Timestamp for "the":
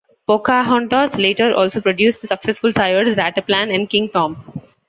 2.21-2.27